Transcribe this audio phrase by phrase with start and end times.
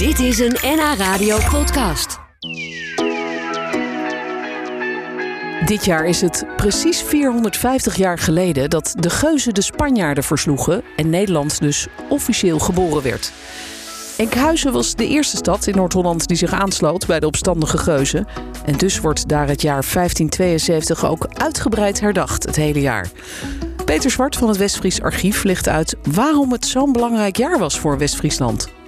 [0.00, 2.18] Dit is een NH Radio podcast.
[5.64, 11.10] Dit jaar is het precies 450 jaar geleden dat de Geuzen de Spanjaarden versloegen en
[11.10, 13.32] Nederland dus officieel geboren werd.
[14.16, 18.26] Enkhuizen was de eerste stad in Noord-Holland die zich aansloot bij de opstandige Geuzen.
[18.64, 23.10] En dus wordt daar het jaar 1572 ook uitgebreid herdacht, het hele jaar.
[23.84, 27.98] Peter Zwart van het Westfries Archief legt uit waarom het zo'n belangrijk jaar was voor
[27.98, 28.78] West-Friesland.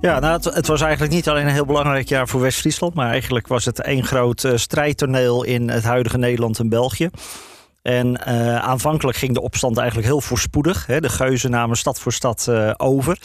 [0.00, 3.46] Ja, nou, het, was eigenlijk niet alleen een heel belangrijk jaar voor West-Friesland, maar eigenlijk
[3.46, 7.10] was het één groot uh, strijdtoneel in het huidige Nederland en België.
[7.82, 10.86] En uh, aanvankelijk ging de opstand eigenlijk heel voorspoedig.
[10.86, 11.00] Hè.
[11.00, 13.18] De geuzen namen stad voor stad uh, over.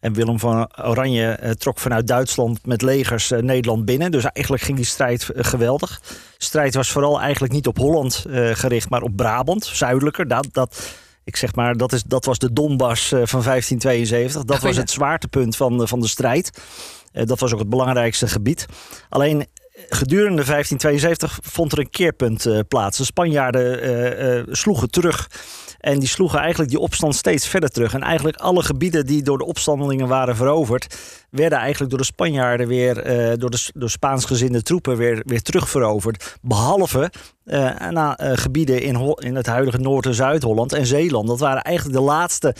[0.00, 4.10] En Willem van Oranje trok vanuit Duitsland met legers Nederland binnen.
[4.10, 6.00] Dus eigenlijk ging die strijd geweldig.
[6.00, 10.28] De strijd was vooral eigenlijk niet op Holland gericht, maar op Brabant, zuidelijker.
[10.28, 10.48] Dat,
[11.24, 14.44] ik zeg maar, dat, is, dat was de Donbass van 1572.
[14.44, 16.62] Dat was het zwaartepunt van, van de strijd.
[17.12, 18.66] dat was ook het belangrijkste gebied.
[19.08, 19.46] Alleen
[19.88, 22.98] gedurende 1572 vond er een keerpunt plaats.
[22.98, 25.30] De Spanjaarden sloegen terug.
[25.80, 27.94] En die sloegen eigenlijk die opstand steeds verder terug.
[27.94, 30.96] En eigenlijk alle gebieden die door de opstandelingen waren veroverd,
[31.30, 32.94] werden eigenlijk door de Spanjaarden weer,
[33.38, 36.36] door de door Spaansgezinde troepen weer, weer terugveroverd.
[36.42, 37.10] Behalve
[37.44, 41.28] uh, na, gebieden in, in het huidige Noord- en Zuid-Holland en Zeeland.
[41.28, 42.54] Dat waren eigenlijk de laatste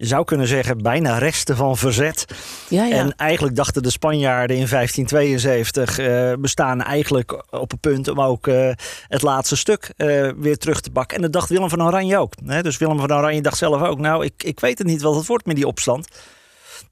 [0.00, 2.24] je zou kunnen zeggen, bijna resten van verzet.
[2.68, 2.96] Ja, ja.
[2.96, 8.46] En eigenlijk dachten de Spanjaarden in 1572 uh, bestaan eigenlijk op het punt om ook
[8.46, 8.70] uh,
[9.08, 11.16] het laatste stuk uh, weer terug te pakken.
[11.16, 12.32] En dat dacht Willem van Oranje ook.
[12.44, 12.62] Hè?
[12.62, 15.26] Dus Willem van Oranje dacht zelf ook, nou, ik, ik weet het niet wat het
[15.26, 16.08] wordt met die opstand.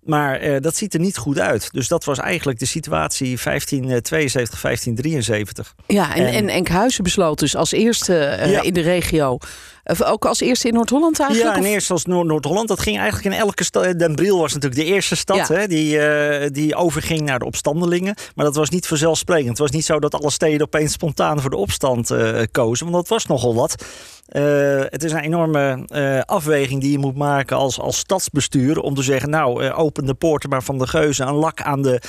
[0.03, 1.69] Maar dat ziet er niet goed uit.
[1.73, 5.75] Dus dat was eigenlijk de situatie 1572, 1573.
[5.87, 8.13] Ja, en, en, en Enkhuizen besloot dus als eerste
[8.47, 8.63] ja.
[8.63, 9.39] in de regio.
[9.91, 11.57] Of ook als eerste in Noord-Holland eigenlijk?
[11.57, 12.69] Ja, en eerst als Noord-Holland.
[12.69, 13.99] Dat ging eigenlijk in elke stad.
[13.99, 15.55] Den Briel was natuurlijk de eerste stad ja.
[15.55, 18.15] hè, die, uh, die overging naar de opstandelingen.
[18.35, 19.49] Maar dat was niet vanzelfsprekend.
[19.49, 22.15] Het was niet zo dat alle steden opeens spontaan voor de opstand
[22.51, 22.91] kozen.
[22.91, 23.85] Want dat was nogal wat.
[24.33, 28.81] Uh, het is een enorme uh, afweging die je moet maken als, als stadsbestuur.
[28.81, 31.29] Om te zeggen, nou, uh, open de poorten maar van de geuzen.
[31.29, 32.01] Een lak aan de,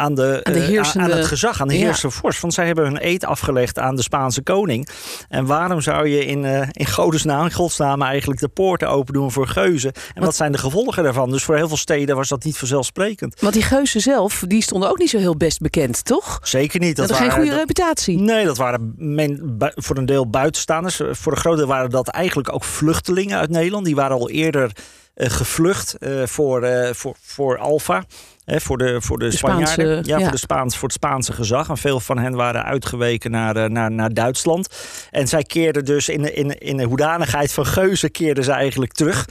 [0.00, 1.12] aan, de, aan, de heersende...
[1.12, 2.20] aan het gezag, aan de heersende ja.
[2.20, 2.40] vorst.
[2.40, 4.88] Want zij hebben hun eed afgelegd aan de Spaanse koning.
[5.28, 9.32] En waarom zou je in, uh, in godesnaam, in godsnaam eigenlijk de poorten open doen
[9.32, 9.92] voor geuzen?
[9.92, 11.30] En wat, wat zijn de gevolgen daarvan?
[11.30, 13.40] Dus voor heel veel steden was dat niet vanzelfsprekend.
[13.40, 16.38] Want die geuzen zelf, die stonden ook niet zo heel best bekend, toch?
[16.42, 16.96] Zeker niet.
[16.96, 18.18] Dat, dat waren geen goede reputatie.
[18.18, 21.00] Nee, dat waren men, voor een deel buitenstaanders.
[21.10, 23.84] Voor een groot deel waren dat eigenlijk ook vluchtelingen uit Nederland.
[23.84, 24.72] Die waren al eerder
[25.14, 28.04] gevlucht uh, voor, voor, voor Alfa.
[28.44, 29.68] Hè, voor de, voor de, de Spanjaarden.
[29.68, 30.22] Spaanse, ja, ja.
[30.22, 31.68] Voor, de Spaans, voor het Spaanse gezag.
[31.68, 34.68] En veel van hen waren uitgeweken naar, naar, naar Duitsland.
[35.10, 39.26] En zij keerden dus in, in, in de hoedanigheid van geuzen keerden ze eigenlijk terug.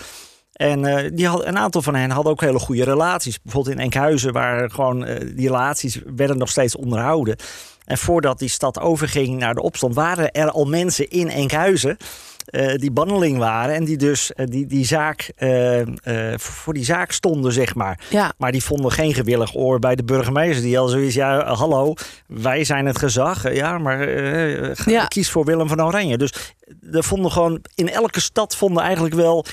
[0.59, 3.41] En uh, die had, een aantal van hen hadden ook hele goede relaties.
[3.41, 7.35] Bijvoorbeeld in Enkhuizen, waar gewoon uh, die relaties werden nog steeds onderhouden.
[7.85, 11.97] En voordat die stad overging naar de opstand, waren er al mensen in Enkhuizen.
[12.51, 15.31] Uh, die banneling waren en die dus die, die zaak,
[16.35, 17.99] voor die zaak stonden, zeg maar.
[18.09, 18.33] Ja.
[18.37, 20.63] Maar die vonden geen gewillig oor bij de burgemeester.
[20.63, 21.93] Die al zoiets, ja, hallo,
[22.27, 23.53] wij zijn het gezag.
[23.53, 24.09] Ja, maar
[24.85, 25.05] ja.
[25.05, 26.17] kies voor Willem van Oranje.
[26.17, 26.33] Dus
[26.91, 29.45] er vonden gewoon in elke stad vonden eigenlijk wel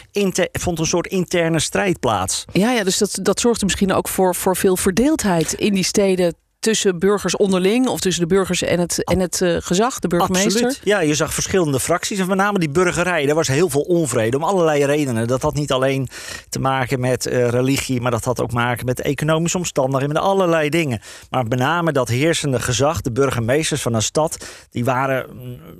[0.52, 2.44] vond een soort interne strijd plaats.
[2.52, 6.34] Ja, ja dus dat, dat zorgde misschien ook voor, voor veel verdeeldheid in die steden
[6.66, 10.64] tussen burgers onderling of tussen de burgers en het, en het uh, gezag, de burgemeester?
[10.64, 10.80] Absoluut.
[10.84, 13.26] Ja, je zag verschillende fracties en met name die burgerij.
[13.26, 15.26] Daar was heel veel onvrede om allerlei redenen.
[15.26, 16.08] Dat had niet alleen
[16.48, 20.68] te maken met uh, religie, maar dat had ook maken met economische omstandigheden, met allerlei
[20.68, 21.00] dingen.
[21.30, 25.26] Maar met name dat heersende gezag, de burgemeesters van een stad, die waren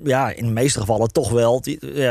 [0.05, 2.05] ja, in de meeste gevallen toch wel die, uh,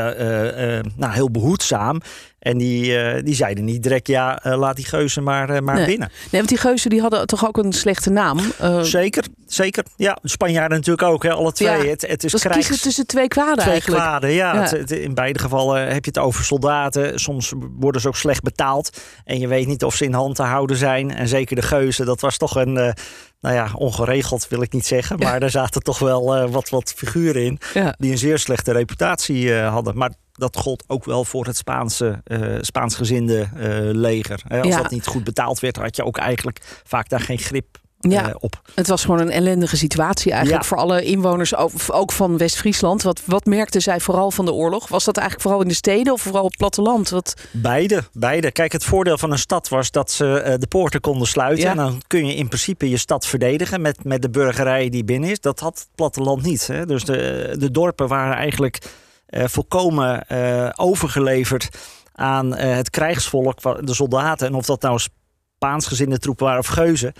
[0.96, 2.00] nou, heel behoedzaam.
[2.46, 5.74] En die, uh, die zeiden niet direct, ja, uh, laat die geuzen maar, uh, maar
[5.74, 5.86] nee.
[5.86, 6.08] binnen.
[6.08, 8.40] Nee, want die geuzen die hadden toch ook een slechte naam?
[8.82, 9.84] zeker, zeker.
[9.96, 11.84] Ja, de Spanjaarden natuurlijk ook, hè, alle twee.
[11.84, 12.66] Ja, het, het is krijgs...
[12.66, 14.02] kiezen tussen twee kwaden twee eigenlijk.
[14.02, 14.54] kwaden, ja.
[14.54, 14.60] ja.
[14.60, 17.18] Het, het, in beide gevallen heb je het over soldaten.
[17.20, 19.00] Soms worden ze ook slecht betaald.
[19.24, 21.14] En je weet niet of ze in hand te houden zijn.
[21.14, 22.72] En zeker de geuzen, dat was toch een...
[22.72, 25.18] nou ja, ongeregeld wil ik niet zeggen.
[25.18, 25.38] Maar ja.
[25.38, 27.58] daar zaten toch wel wat, wat figuren in...
[27.74, 27.94] Ja.
[27.98, 29.96] die een zeer slechte reputatie hadden.
[29.96, 34.42] Maar dat gold ook wel voor het Spaanse, uh, Spaansgezinde uh, leger.
[34.48, 34.58] Hè?
[34.60, 34.82] Als Ja.
[34.82, 38.28] dat niet goed betaald werd, had je ook eigenlijk vaak daar geen grip Ja.
[38.28, 38.60] uh, op.
[38.74, 40.68] Het was gewoon een ellendige situatie eigenlijk Ja.
[40.68, 41.54] voor alle inwoners,
[41.90, 43.02] ook, van West-Friesland.
[43.02, 44.88] Wat, wat merkten zij vooral van de oorlog?
[44.88, 47.08] Was dat eigenlijk vooral in de steden of vooral op het platteland?
[47.08, 47.34] Wat...
[47.50, 48.50] Beide, beide.
[48.52, 51.64] Kijk, het voordeel van een stad was dat ze uh, de poorten konden sluiten.
[51.64, 51.70] Ja.
[51.70, 55.30] En dan kun je in principe je stad verdedigen met, met de burgerij die binnen
[55.30, 55.40] is.
[55.40, 56.66] Dat had het platteland niet.
[56.66, 56.86] Hè?
[56.86, 58.78] Dus de, de dorpen waren eigenlijk
[59.26, 61.68] volkomen uh, overgeleverd
[62.12, 64.46] aan uh, het krijgsvolk, de soldaten.
[64.46, 64.98] En of dat nou
[65.58, 67.12] Spaansgezinde troepen waren of geuzen.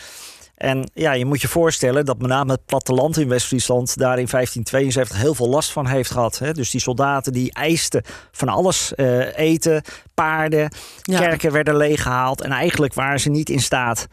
[0.57, 4.27] En ja, je moet je voorstellen dat met name het platteland in West-Friesland daar in
[4.31, 6.39] 1572 heel veel last van heeft gehad.
[6.39, 6.53] Hè?
[6.53, 9.83] Dus die soldaten die eisten van alles: uh, eten,
[10.15, 10.71] paarden,
[11.03, 11.19] ja.
[11.19, 12.41] kerken werden leeggehaald.
[12.41, 14.07] En eigenlijk waren ze niet in staat.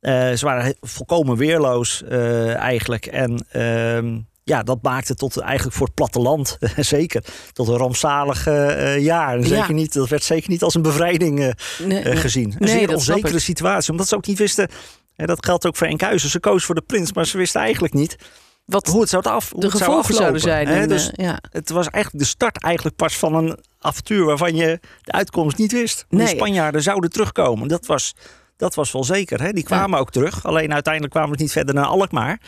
[0.00, 3.06] Uh, ze waren volkomen weerloos uh, eigenlijk.
[3.06, 4.18] En ehm,
[4.48, 9.42] ja, dat maakte tot eigenlijk voor het platteland zeker tot een rampzalig uh, jaar.
[9.42, 11.50] Zeker niet, dat werd zeker niet als een bevrijding uh,
[11.86, 12.52] nee, uh, gezien.
[12.52, 14.68] Een nee, zeer onzekere situatie, omdat ze ook niet wisten.
[15.16, 16.30] En dat geldt ook voor Enkhuizen.
[16.30, 18.16] Ze koos voor de prins, maar ze wisten eigenlijk niet
[18.64, 20.66] wat hoe het zou af, hoe de het gevolgen zou zouden zijn.
[20.66, 21.38] En, dus ja.
[21.50, 25.72] Het was eigenlijk de start eigenlijk pas van een avontuur waarvan je de uitkomst niet
[25.72, 26.06] wist.
[26.08, 26.26] Nee.
[26.26, 27.68] De Spanjaarden zouden terugkomen.
[27.68, 28.14] Dat was,
[28.56, 29.42] dat was wel zeker.
[29.42, 29.52] Hè?
[29.52, 29.98] Die kwamen ja.
[29.98, 30.44] ook terug.
[30.44, 32.40] Alleen uiteindelijk kwamen ze niet verder naar Alkmaar.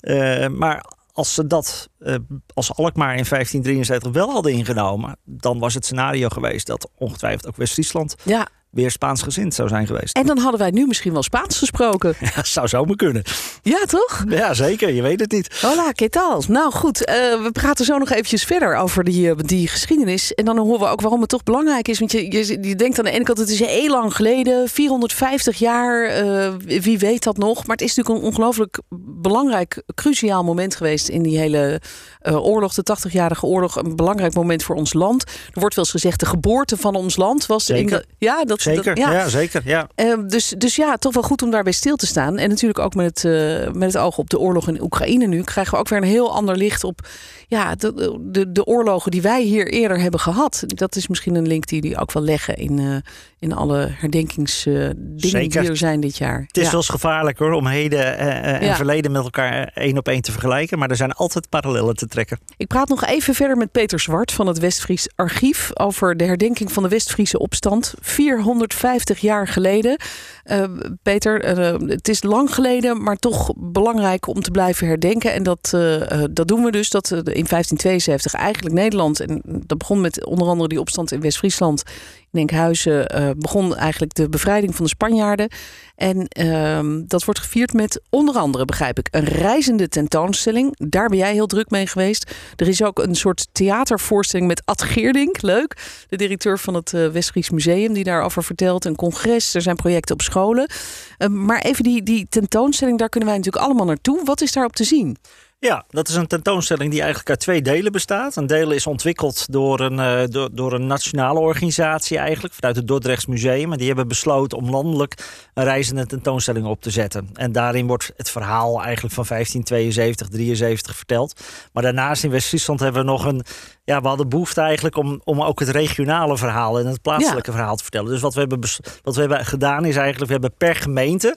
[0.00, 2.14] Uh, maar als ze dat uh,
[2.54, 7.56] als Alkmaar in 1573 wel hadden ingenomen, dan was het scenario geweest dat ongetwijfeld ook
[7.56, 8.48] West-Friesland ja.
[8.70, 10.16] weer Spaansgezind zou zijn geweest.
[10.16, 12.14] En dan hadden wij nu misschien wel Spaans gesproken.
[12.34, 13.22] Ja, zou zomaar kunnen.
[13.64, 14.24] Ja, toch?
[14.28, 14.92] Ja, zeker.
[14.92, 15.60] Je weet het niet.
[15.60, 16.42] Hola, ¿qué tal?
[16.48, 20.34] Nou goed, uh, we praten zo nog eventjes verder over die, die geschiedenis.
[20.34, 21.98] En dan horen we ook waarom het toch belangrijk is.
[21.98, 25.58] Want je, je, je denkt aan de ene kant, het is heel lang geleden, 450
[25.58, 27.66] jaar, uh, wie weet dat nog.
[27.66, 28.80] Maar het is natuurlijk een ongelooflijk
[29.20, 31.80] belangrijk, cruciaal moment geweest in die hele
[32.22, 33.76] oorlog, de 80-jarige oorlog.
[33.76, 35.22] Een belangrijk moment voor ons land.
[35.22, 37.64] Er wordt wel eens gezegd, de geboorte van ons land was...
[37.64, 37.82] Zeker.
[37.82, 38.84] In de, ja, dat, zeker.
[38.84, 39.12] Dat, ja.
[39.12, 39.28] ja.
[39.28, 39.62] zeker.
[39.64, 39.88] Ja.
[40.26, 42.38] dus, dus ja, toch wel goed om daarbij stil te staan.
[42.38, 43.24] En natuurlijk ook met het,
[43.72, 45.42] met het oog op de oorlog in Oekraïne nu...
[45.42, 47.08] krijgen we ook weer een heel ander licht op
[47.46, 50.64] ja, de, de, de oorlogen die wij hier eerder hebben gehad.
[50.66, 52.96] Dat is misschien een link die die ook wel leggen in, uh,
[53.38, 56.44] in alle herdenkingsdingen die er zijn dit jaar.
[56.46, 56.70] Het is ja.
[56.70, 58.76] wel eens gevaarlijk hoor, om heden en ja.
[58.76, 60.78] verleden met elkaar één op één te vergelijken.
[60.78, 62.38] Maar er zijn altijd parallellen te trekken.
[62.56, 65.70] Ik praat nog even verder met Peter Zwart van het Westfries Archief...
[65.74, 67.94] over de herdenking van de Westfriese opstand.
[68.00, 70.00] 450 jaar geleden.
[70.44, 70.64] Uh,
[71.02, 75.32] Peter, uh, het is lang geleden, maar toch belangrijk om te blijven herdenken.
[75.32, 76.90] En dat, uh, dat doen we dus.
[76.90, 79.20] Dat in 1572 eigenlijk Nederland...
[79.20, 81.82] en dat begon met onder andere die opstand in West-Friesland...
[82.32, 85.48] in Enkhuizen uh, begon eigenlijk de bevrijding van de Spanjaarden.
[85.94, 90.74] En uh, dat wordt gevierd met onder andere, begrijp ik, een reizende tentoonstelling.
[90.88, 92.34] Daar ben jij heel druk mee geweest.
[92.56, 95.76] Er is ook een soort theatervoorstelling met Ad Geerdink, leuk.
[96.08, 98.84] De directeur van het uh, Westfries Museum, die daarover vertelt.
[98.84, 100.70] Een congres, er zijn projecten op scholen.
[101.18, 104.20] Uh, maar even die, die tentoonstelling, daar kunnen wij natuurlijk allemaal naartoe.
[104.24, 105.16] Wat is daarop te zien?
[105.64, 108.36] Ja, dat is een tentoonstelling die eigenlijk uit twee delen bestaat.
[108.36, 112.86] Een deel is ontwikkeld door een, uh, door, door een nationale organisatie eigenlijk, vanuit het
[112.86, 113.72] Dordrechts Museum.
[113.72, 115.14] En die hebben besloten om landelijk
[115.54, 117.28] een reizende tentoonstelling op te zetten.
[117.34, 121.40] En daarin wordt het verhaal eigenlijk van 1572, 73 verteld.
[121.72, 123.44] Maar daarnaast in West-Friesland hebben we nog een...
[123.84, 127.56] Ja, we hadden behoefte eigenlijk om, om ook het regionale verhaal en het plaatselijke ja.
[127.56, 128.10] verhaal te vertellen.
[128.10, 128.60] Dus wat we, hebben
[129.02, 131.36] wat we hebben gedaan is eigenlijk, we hebben per gemeente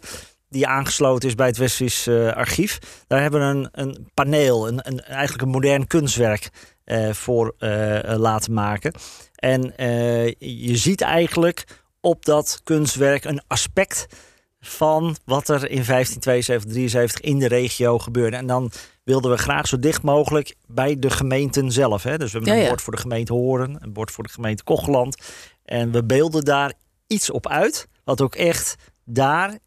[0.56, 2.80] die aangesloten is bij het Westfries uh, Archief.
[3.08, 6.50] Daar hebben we een, een paneel, een, een, eigenlijk een modern kunstwerk
[6.86, 8.94] uh, voor uh, laten maken.
[9.36, 9.74] En
[10.38, 11.64] je ziet eigenlijk
[12.02, 14.08] op dat kunstwerk een aspect
[14.60, 18.38] van wat er in 1572, 73 in de regio gebeurde.
[18.38, 18.72] En dan
[19.04, 22.04] wilden we graag zo dicht mogelijk bij de gemeenten zelf.
[22.04, 22.18] Hè?
[22.18, 24.64] Dus we hebben Ja, een bord voor de gemeente Horen, een bord voor de gemeente
[24.64, 25.18] Kocheland.
[25.64, 26.74] En we beelden daar
[27.08, 29.60] iets op uit, wat ook echt daar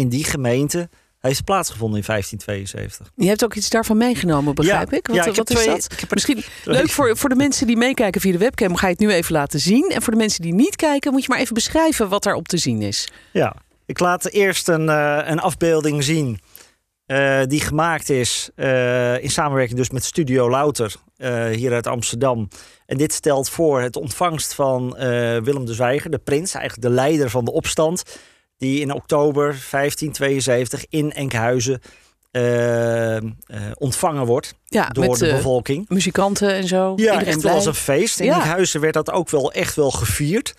[0.00, 0.88] in die gemeente
[1.18, 3.10] heeft plaatsgevonden in 1572.
[3.16, 5.06] Je hebt ook iets daarvan meegenomen, begrijp Ja, ik.
[5.06, 5.92] Wat, ja, ik wat is twee- dat?
[5.92, 6.76] ik Misschien twee.
[6.76, 8.76] leuk voor, voor de mensen die meekijken via de webcam.
[8.76, 9.90] Ga je het nu even laten zien.
[9.90, 12.56] En voor de mensen die niet kijken, moet je maar even beschrijven wat daarop te
[12.56, 13.08] zien is.
[13.32, 16.40] Ja, ik laat eerst een, eh, een afbeelding zien
[17.06, 20.94] eh, die gemaakt is eh, in samenwerking dus met Studio Louter
[21.50, 22.48] hier uit Amsterdam.
[22.86, 24.94] En dit stelt voor het ontvangst van
[25.44, 28.02] Willem de Zwijger, de prins, eigenlijk de leider van de opstand,
[28.60, 31.80] die in oktober 1572 in Enkhuizen
[32.30, 33.16] eh,
[33.74, 35.88] ontvangen wordt Ja, door met de eh, bevolking.
[35.88, 36.76] muzikanten en zo.
[36.76, 38.20] Ja, Iedereen echt wel als een feest.
[38.20, 38.34] In Ja.
[38.34, 40.54] Enkhuizen werd dat ook wel echt wel gevierd.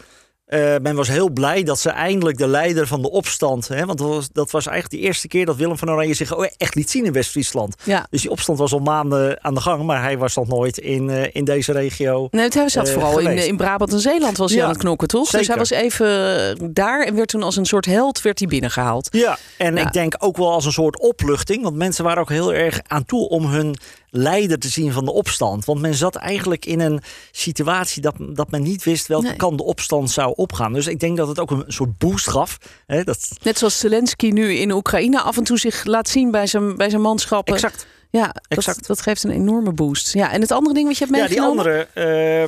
[0.51, 3.67] Eh, men was heel blij dat ze eindelijk de leider van de opstand...
[3.67, 6.35] Hè, want dat was, dat was eigenlijk de eerste keer dat Willem van Oranje zich
[6.35, 7.75] oh, echt liet zien in West-Friesland.
[7.83, 8.07] Ja.
[8.09, 11.09] Dus die opstand was al maanden aan de gang, maar hij was nog nooit in,
[11.09, 12.27] eh, in deze regio.
[12.31, 15.07] Nee, hij zat eh, vooral in, in Brabant en Zeeland was hij aan het knokken,
[15.07, 15.29] toch?
[15.29, 19.07] Dus hij was even daar en werd toen als een soort held werd hij binnengehaald.
[19.11, 19.81] Ja, en Ja.
[19.85, 21.63] ik denk ook wel als een soort opluchting.
[21.63, 23.75] Want mensen waren ook heel erg aan toe om hun
[24.13, 25.65] leider te zien van de opstand.
[25.65, 27.01] Want men zat eigenlijk in een
[27.31, 29.35] situatie dat, dat men niet wist welke Nee.
[29.35, 30.73] kant de opstand zou opgaan.
[30.73, 32.57] Dus ik denk dat het ook een soort boost gaf.
[32.87, 36.47] Hè, dat, Net zoals Zelensky nu in Oekraïne af en toe zich laat zien bij
[36.47, 37.53] zijn, bij zijn manschappen.
[37.53, 37.87] exact.
[38.09, 38.87] Ja, dat, exact.
[38.87, 40.13] dat geeft een enorme boost.
[40.13, 41.87] Ja, en het andere ding wat je hebt Ja, die andere.
[41.93, 42.43] eh,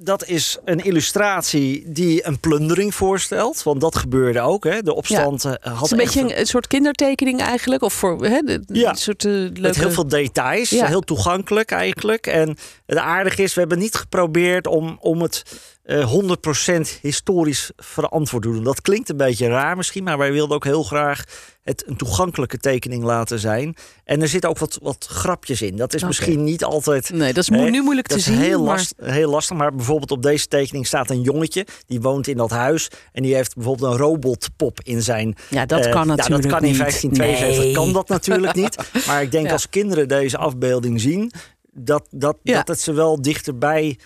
[0.00, 3.62] dat is een illustratie die een plundering voorstelt.
[3.62, 4.64] Want dat gebeurde ook.
[4.64, 4.82] Hè.
[4.82, 5.48] De opstand ja.
[5.48, 7.82] had het is een beetje een, een, soort kindertekening eigenlijk.
[7.82, 8.94] Of voor hè, de, ja.
[8.94, 9.60] soort uh, leuke...
[9.60, 10.70] Met heel veel details.
[10.70, 10.86] Ja.
[10.86, 12.26] Heel toegankelijk eigenlijk.
[12.26, 15.42] En het aardige is, we hebben niet geprobeerd om, om het
[15.88, 18.64] 100% historisch verantwoord doen.
[18.64, 20.04] Dat klinkt een beetje raar misschien.
[20.04, 21.24] Maar wij wilden ook heel graag
[21.62, 23.76] het een toegankelijke tekening laten zijn.
[24.04, 25.76] En er zitten ook wat, wat grapjes in.
[25.76, 26.08] Dat is okay.
[26.08, 27.10] misschien niet altijd.
[27.10, 28.38] Nee, dat is mo nu moeilijk dat te zien.
[28.38, 28.76] Heel, maar...
[28.76, 29.56] last, heel lastig.
[29.56, 31.66] Maar bijvoorbeeld op deze tekening staat een jongetje.
[31.86, 32.90] Die woont in dat huis.
[33.12, 35.36] En die heeft bijvoorbeeld een robotpop in zijn.
[35.50, 36.44] Ja, dat uh, kan natuurlijk.
[36.44, 37.64] Ja, dat kan in 1572.
[37.64, 37.74] Nee.
[37.74, 38.76] Kan dat natuurlijk niet.
[39.06, 39.52] Maar ik denk ja.
[39.52, 41.32] als kinderen deze afbeelding zien.
[41.72, 42.54] Dat, dat, ja.
[42.54, 43.98] dat het ze wel dichterbij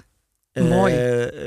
[0.53, 0.65] uh,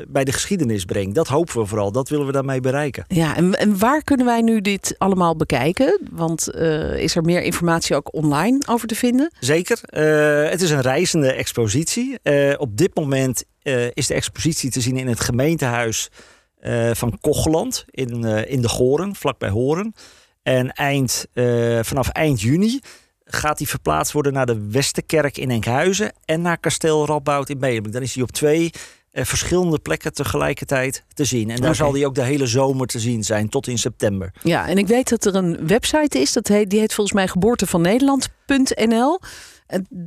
[0.07, 1.15] bij de geschiedenis brengt.
[1.15, 1.91] Dat hopen we vooral.
[1.91, 3.05] Dat willen we daarmee bereiken.
[3.07, 5.99] Ja, en, en waar kunnen wij nu dit allemaal bekijken?
[6.11, 9.31] Want uh, is er meer informatie ook online over te vinden?
[9.39, 9.79] Zeker.
[9.89, 12.19] Uh, het is een reizende expositie.
[12.57, 13.43] op dit moment
[13.93, 16.09] is de expositie te zien in het gemeentehuis
[16.93, 19.93] van Kocheland in, in de Goren, vlakbij Horen.
[20.43, 21.25] En eind,
[21.81, 22.79] vanaf eind juni
[23.25, 27.93] gaat die verplaatst worden naar de Westerkerk in Enkhuizen en naar Kasteel Radboud in Medemblik.
[27.93, 28.71] Dan is hij op twee
[29.11, 31.49] uh, verschillende plekken tegelijkertijd te zien.
[31.49, 31.73] En daar okay.
[31.73, 34.31] zal die ook de hele zomer te zien zijn, tot in september.
[34.43, 37.27] Ja, en ik weet dat er een website is, dat heet, die heet volgens mij
[37.27, 39.19] geboortevannederland.nl.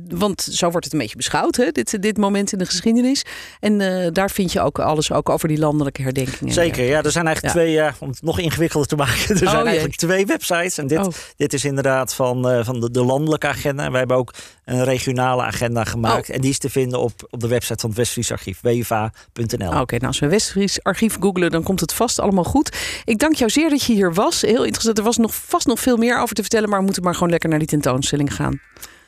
[0.07, 1.71] Want zo wordt het een beetje beschouwd, hè?
[1.71, 3.25] Dit, dit moment in de geschiedenis.
[3.59, 6.53] En uh, daar vind je ook alles ook over die landelijke herdenkingen.
[6.53, 7.03] Zeker, ja.
[7.03, 7.61] Er zijn eigenlijk ja.
[7.61, 9.17] twee, ja, om het nog ingewikkelder te maken.
[9.29, 10.77] Er zijn oh, eigenlijk twee websites.
[10.77, 11.13] En dit, oh.
[11.35, 13.83] dit is inderdaad van, uh, van de, de, landelijke agenda.
[13.83, 14.33] En wij hebben ook
[14.65, 16.29] een regionale agenda gemaakt.
[16.29, 16.35] Oh.
[16.35, 19.67] En die is te vinden op, op de website van het Westfries Archief, wva.nl.
[19.67, 22.77] Oké, okay, nou als we Westfries Archief googelen, dan komt het vast allemaal goed.
[23.05, 24.41] Ik dank jou zeer dat je hier was.
[24.41, 24.97] Heel interessant.
[24.97, 27.29] Er was nog, vast nog veel meer over te vertellen, maar we moeten maar gewoon
[27.29, 28.59] lekker naar die tentoonstelling gaan.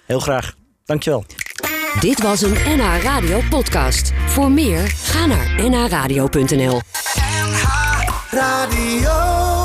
[0.05, 0.53] Heel graag.
[0.85, 1.25] Dankjewel.
[1.99, 4.11] Dit was een NH Radio podcast.
[4.27, 6.81] Voor meer, ga naar nhradio.nl
[7.31, 7.63] NH
[8.31, 9.60] Radio